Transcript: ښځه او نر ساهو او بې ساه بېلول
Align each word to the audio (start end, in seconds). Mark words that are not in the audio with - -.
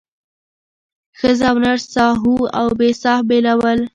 ښځه 1.19 1.45
او 1.51 1.57
نر 1.63 1.79
ساهو 1.93 2.35
او 2.59 2.67
بې 2.79 2.89
ساه 3.01 3.19
بېلول 3.27 3.79